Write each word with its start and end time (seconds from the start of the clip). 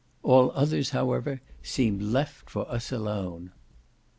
All 0.23 0.51
others, 0.55 0.89
however, 0.89 1.41
seemed 1.61 2.01
left 2.01 2.49
for 2.49 2.67
us 2.71 2.91
alone. 2.91 3.51